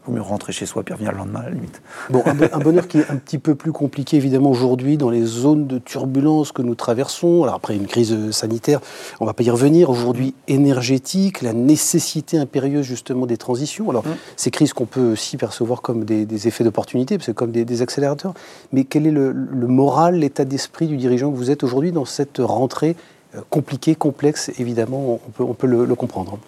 vaut 0.07 0.13
mieux 0.13 0.23
rentrer 0.23 0.53
chez 0.53 0.67
soi 0.67 0.83
puis 0.83 0.93
revenir 0.93 1.13
le 1.13 1.19
lendemain 1.19 1.41
à 1.41 1.45
la 1.45 1.51
limite. 1.51 1.81
Bon, 2.11 2.23
un, 2.27 2.59
bonheur 2.59 2.89
qui 2.89 2.99
est 2.99 3.11
un 3.11 3.17
petit 3.17 3.39
peu 3.39 3.55
plus 3.55 3.73
compliqué 3.73 4.17
évidemment 4.17 4.51
aujourd'hui 4.51 4.97
dans 4.97 5.11
les 5.11 5.25
zones 5.25 5.67
de 5.67 5.79
turbulence 5.79 6.53
que 6.53 6.63
nous 6.63 6.75
traversons. 6.75 7.43
Alors 7.45 7.55
après 7.55 7.77
une 7.77 7.87
crise 7.87 8.31
sanitaire, 8.31 8.81
on 9.21 9.25
ne 9.25 9.29
va 9.29 9.35
pas 9.35 9.45
y 9.45 9.51
revenir. 9.51 9.91
Aujourd'hui 9.91 10.35
énergétique, 10.49 11.43
la 11.43 11.53
nécessité 11.53 12.39
impérieuse 12.39 12.85
justement 12.85 13.27
des 13.27 13.37
transitions. 13.37 13.91
Alors 13.91 14.05
mmh. 14.05 14.17
ces 14.37 14.51
crises 14.51 14.73
qu'on 14.73 14.87
peut 14.87 15.13
aussi 15.13 15.37
percevoir 15.37 15.83
comme 15.83 16.05
des, 16.05 16.49
effets 16.49 16.65
d'opportunité, 16.65 17.17
parce 17.19 17.27
que 17.27 17.33
comme 17.33 17.53
des, 17.53 17.83
accélérateurs. 17.83 18.35
Mais 18.73 18.85
quel 18.85 19.07
est 19.07 19.11
le, 19.11 19.33
moral, 19.33 20.17
l'état 20.17 20.45
d'esprit 20.45 20.87
du 20.87 20.97
dirigeant 20.97 21.31
que 21.31 21.37
vous 21.37 21.51
êtes 21.51 21.63
aujourd'hui 21.63 21.93
dans 21.93 22.05
cette 22.05 22.39
rentrée 22.39 22.97
euh, 23.35 23.41
compliquée, 23.51 23.95
complexe? 23.95 24.51
Évidemment, 24.59 25.21
on 25.27 25.31
peut, 25.31 25.45
on 25.45 25.55
peut 25.55 25.67
le 25.67 25.95
comprendre 25.95 26.39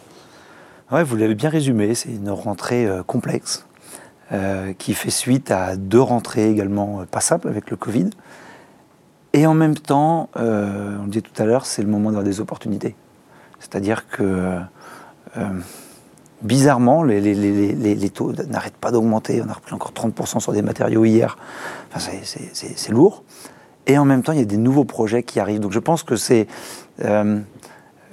vous 0.90 1.16
l'avez 1.16 1.34
bien 1.34 1.48
résumé, 1.48 1.94
c'est 1.94 2.10
une 2.10 2.30
rentrée 2.30 2.86
euh, 2.86 3.02
complexe 3.02 3.66
euh, 4.32 4.72
qui 4.74 4.94
fait 4.94 5.10
suite 5.10 5.50
à 5.50 5.76
deux 5.76 6.00
rentrées 6.00 6.50
également 6.50 7.00
euh, 7.00 7.04
pas 7.04 7.20
simples 7.20 7.48
avec 7.48 7.70
le 7.70 7.76
Covid. 7.76 8.10
Et 9.32 9.46
en 9.46 9.54
même 9.54 9.74
temps, 9.74 10.28
on 10.36 10.42
le 10.42 11.08
disait 11.08 11.20
tout 11.20 11.42
à 11.42 11.44
l'heure, 11.44 11.66
c'est 11.66 11.82
le 11.82 11.88
moment 11.88 12.10
d'avoir 12.10 12.22
des 12.22 12.40
opportunités. 12.40 12.94
C'est-à-dire 13.58 14.06
que 14.06 14.60
bizarrement, 16.40 17.02
les, 17.02 17.20
les 17.20 18.10
taux 18.10 18.32
n'arrêtent 18.32 18.76
pas 18.76 18.92
d'augmenter. 18.92 19.42
On 19.44 19.48
a 19.48 19.54
repris 19.54 19.74
encore 19.74 19.90
30% 19.90 20.38
sur 20.38 20.52
des 20.52 20.62
matériaux 20.62 21.04
hier. 21.04 21.36
Enfin, 21.92 22.12
c'est 22.22 22.92
lourd. 22.92 23.24
Et 23.88 23.98
en 23.98 24.04
même 24.04 24.22
temps, 24.22 24.30
il 24.30 24.38
y 24.38 24.42
a 24.42 24.44
des 24.44 24.56
nouveaux 24.56 24.84
projets 24.84 25.24
qui 25.24 25.40
arrivent. 25.40 25.58
Donc 25.58 25.72
je 25.72 25.80
pense 25.80 26.04
que 26.04 26.14
c'est 26.14 26.46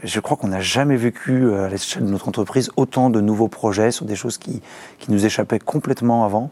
je 0.03 0.19
crois 0.19 0.37
qu'on 0.37 0.47
n'a 0.47 0.61
jamais 0.61 0.95
vécu 0.95 1.45
euh, 1.45 1.65
à 1.65 1.69
l'échelle 1.69 2.05
de 2.05 2.09
notre 2.09 2.27
entreprise 2.27 2.71
autant 2.75 3.09
de 3.09 3.21
nouveaux 3.21 3.47
projets 3.47 3.91
sur 3.91 4.05
des 4.05 4.15
choses 4.15 4.37
qui, 4.37 4.61
qui 4.99 5.11
nous 5.11 5.25
échappaient 5.25 5.59
complètement 5.59 6.25
avant. 6.25 6.51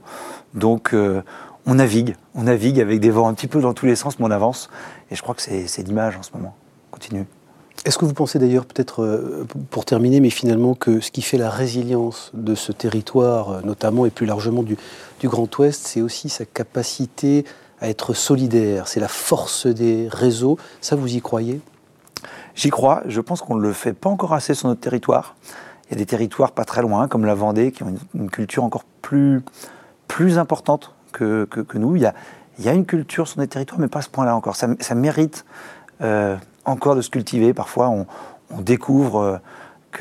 Donc 0.54 0.94
euh, 0.94 1.22
on 1.66 1.76
navigue, 1.76 2.16
on 2.36 2.44
navigue 2.44 2.80
avec 2.80 3.00
des 3.00 3.10
vents 3.10 3.28
un 3.28 3.34
petit 3.34 3.48
peu 3.48 3.62
dans 3.62 3.74
tous 3.74 3.86
les 3.86 3.96
sens, 3.96 4.20
mais 4.20 4.26
on 4.26 4.32
avance. 4.32 4.70
Et 5.12 5.16
je 5.16 5.22
crois 5.22 5.36
que 5.36 5.42
c'est 5.42 5.84
l'image 5.84 6.18
en 6.18 6.24
ce 6.24 6.32
moment. 6.34 6.56
continue. 6.92 7.26
Est-ce 7.86 7.98
que 7.98 8.04
vous 8.04 8.14
pensez 8.14 8.40
d'ailleurs, 8.40 8.66
peut-être 8.66 9.04
euh, 9.04 9.48
pour 9.70 9.86
terminer, 9.86 10.20
mais 10.20 10.30
finalement, 10.30 10.76
que 10.76 11.00
ce 11.00 11.12
qui 11.12 11.22
fait 11.22 11.38
la 11.38 11.50
résilience 11.50 12.30
de 12.34 12.54
ce 12.54 12.74
territoire, 12.74 13.66
notamment 13.66 14.06
et 14.06 14.10
plus 14.10 14.26
largement 14.26 14.64
du, 14.64 14.76
du 15.22 15.30
Grand 15.30 15.58
Ouest, 15.58 15.88
c'est 15.88 16.02
aussi 16.02 16.28
sa 16.28 16.44
capacité 16.44 17.46
à 17.80 17.88
être 17.88 18.14
solidaire, 18.14 18.90
c'est 18.90 19.00
la 19.00 19.08
force 19.08 19.66
des 19.66 20.10
réseaux. 20.12 20.58
Ça, 20.82 20.98
vous 20.98 21.16
y 21.16 21.22
croyez? 21.22 21.62
J'y 22.60 22.72
crois. 22.72 23.04
Je 23.06 23.22
pense 23.22 23.42
qu'on 23.42 23.56
ne 23.56 23.62
le 23.62 23.72
fait 23.72 23.94
pas 23.94 24.10
encore 24.10 24.34
assez 24.34 24.54
sur 24.54 24.68
notre 24.68 24.82
territoire. 24.82 25.38
Il 25.88 25.94
y 25.94 25.96
a 25.96 25.98
des 25.98 26.06
territoires 26.06 26.52
pas 26.52 26.66
très 26.66 26.82
loin, 26.82 27.08
comme 27.08 27.24
la 27.24 27.34
Vendée, 27.34 27.72
qui 27.72 27.84
ont 27.84 27.96
une, 28.14 28.30
culture 28.30 28.66
encore 28.66 28.84
plus, 29.02 29.42
plus 30.10 30.38
importante 30.38 30.94
que, 31.14 31.46
que, 31.46 31.78
nous. 31.78 31.96
Il 31.96 32.02
y, 32.02 32.06
a, 32.06 32.14
il 32.58 32.66
y, 32.66 32.68
a, 32.68 32.74
une 32.74 32.86
culture 32.86 33.30
sur 33.30 33.40
des 33.40 33.48
territoires, 33.48 33.80
mais 33.80 33.88
pas 33.88 34.00
à 34.00 34.02
ce 34.02 34.10
point-là 34.10 34.36
encore. 34.36 34.58
Ça, 34.58 34.68
mérite 34.94 35.46
euh, 36.02 36.36
encore 36.66 36.98
de 36.98 37.02
se 37.02 37.10
cultiver. 37.10 37.54
Parfois, 37.54 37.88
on, 37.88 38.06
découvre 38.60 39.42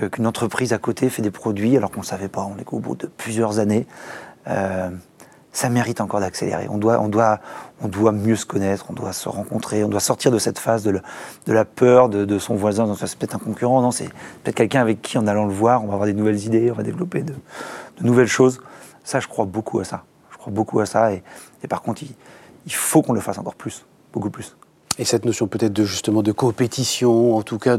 euh, 0.01 0.09
qu'une 0.09 0.27
entreprise 0.27 0.73
à 0.73 0.79
côté 0.79 1.11
fait 1.11 1.23
des 1.23 1.31
produits 1.31 1.77
alors 1.77 1.93
qu'on 1.93 2.01
ne 2.01 2.07
savait 2.07 2.27
pas. 2.27 2.43
On 2.43 2.59
est 2.59 2.67
au 2.73 2.81
bout 2.81 2.97
de 2.97 3.07
plusieurs 3.07 3.61
années. 3.61 3.87
Euh, 4.49 4.91
ça 5.59 5.71
mérite 5.71 6.01
encore 6.01 6.21
d'accélérer. 6.21 6.69
On 6.71 6.79
doit, 6.79 7.01
on, 7.01 7.09
doit, 7.09 7.41
on 7.81 7.89
doit 7.89 8.13
mieux 8.13 8.37
se 8.37 8.47
connaître, 8.47 8.87
on 8.91 8.93
doit 8.93 9.13
se 9.13 9.29
rencontrer, 9.29 9.83
on 9.83 9.89
doit 9.89 9.99
sortir 9.99 10.31
de 10.31 10.39
cette 10.39 10.61
phase 10.61 10.85
de, 10.85 11.01
la 11.49 11.65
peur 11.65 12.09
de, 12.09 12.39
son 12.39 12.55
voisin, 12.55 12.95
c'est 12.95 13.19
peut-être 13.19 13.35
un 13.35 13.41
concurrent, 13.41 13.83
non, 13.83 13.91
c'est 13.91 14.09
peut-être 14.45 14.55
quelqu'un 14.55 14.81
avec 14.81 15.03
qui, 15.03 15.19
en 15.19 15.27
allant 15.27 15.47
le 15.47 15.53
voir, 15.53 15.83
on 15.83 15.89
va 15.89 15.95
avoir 15.95 16.07
des 16.07 16.13
nouvelles 16.13 16.45
idées, 16.45 16.71
on 16.71 16.75
va 16.75 16.85
développer 16.85 17.23
de, 17.23 17.35
nouvelles 18.01 18.29
choses. 18.29 18.61
Ça, 19.03 19.19
je 19.19 19.27
crois 19.27 19.47
beaucoup 19.47 19.81
à 19.81 19.85
ça. 19.85 20.05
Je 20.31 20.39
crois 20.39 20.53
beaucoup 20.53 20.79
à 20.79 20.87
ça. 20.87 21.13
Et, 21.13 21.23
par 21.69 21.83
contre, 21.83 22.03
il 22.65 22.73
faut 22.73 23.03
qu'on 23.03 23.13
le 23.13 23.21
fasse 23.21 23.39
encore 23.39 23.57
plus, 23.57 23.85
beaucoup 24.13 24.31
plus. 24.31 24.57
Et 24.99 25.05
cette 25.05 25.25
notion 25.25 25.47
peut-être 25.47 25.73
de 25.73 25.85
justement 25.85 26.23
de 26.23 26.33
compétition, 26.33 27.37
en 27.37 27.43
tout 27.43 27.59
cas 27.59 27.77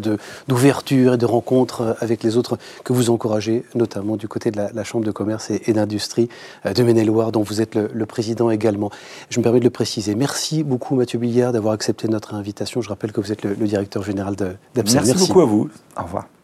d'ouverture 0.47 1.13
et 1.13 1.17
de 1.17 1.25
rencontre 1.25 1.95
avec 1.99 2.23
les 2.23 2.37
autres 2.37 2.57
que 2.83 2.93
vous 2.93 3.09
encouragez, 3.09 3.63
notamment 3.75 4.17
du 4.17 4.27
côté 4.27 4.51
de 4.51 4.57
la, 4.57 4.83
Chambre 4.83 5.05
de 5.05 5.11
commerce 5.11 5.51
et, 5.51 5.73
d'industrie 5.73 6.29
euh, 6.65 6.73
de 6.73 6.83
Maine-et-Loire, 6.83 7.31
dont 7.31 7.43
vous 7.43 7.61
êtes 7.61 7.75
le, 7.75 8.05
président 8.05 8.49
également. 8.49 8.89
Je 9.29 9.39
me 9.39 9.43
permets 9.43 9.59
de 9.59 9.65
le 9.65 9.69
préciser. 9.69 10.15
Merci 10.15 10.63
beaucoup 10.63 10.95
Mathieu 10.95 11.19
Billiard 11.19 11.51
d'avoir 11.51 11.73
accepté 11.73 12.07
notre 12.07 12.33
invitation. 12.33 12.81
Je 12.81 12.89
rappelle 12.89 13.11
que 13.11 13.21
vous 13.21 13.31
êtes 13.31 13.43
le, 13.43 13.55
directeur 13.55 14.03
général. 14.03 14.35
Merci, 14.75 14.95
Merci 14.95 15.27
beaucoup 15.27 15.41
à 15.41 15.45
vous. 15.45 15.69
Au 15.97 16.03
revoir. 16.03 16.38